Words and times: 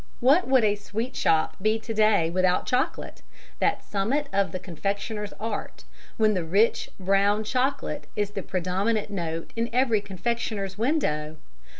What 0.19 0.47
would 0.47 0.63
a 0.63 0.73
"sweetshop" 0.73 1.57
be 1.61 1.77
to 1.77 1.93
day 1.93 2.31
without 2.31 2.65
chocolate, 2.65 3.21
that 3.59 3.83
summit 3.83 4.27
of 4.33 4.51
the 4.51 4.57
confectioner's 4.57 5.31
art, 5.39 5.83
when 6.17 6.33
the 6.33 6.43
rich 6.43 6.89
brown 6.99 7.41
of 7.41 7.45
chocolate 7.45 8.07
is 8.15 8.31
the 8.31 8.41
predominant 8.41 9.11
note 9.11 9.53
in 9.55 9.69
every 9.71 10.01
confectioner's 10.01 10.75
window? 10.75 11.37